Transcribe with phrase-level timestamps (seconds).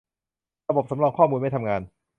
[0.69, 1.81] ระบบสำรองข้อมูลไม่ทำงาน